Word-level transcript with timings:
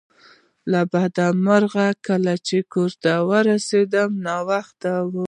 له 0.71 0.81
بده 0.91 1.27
مرغه 1.45 1.87
کله 2.07 2.33
چې 2.47 2.57
کور 2.73 2.91
ته 3.03 3.13
ورسیدل 3.29 4.09
ناوخته 4.25 4.93
و 5.11 5.13